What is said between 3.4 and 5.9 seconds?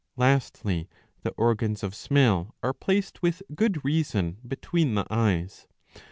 good reason between the eyes.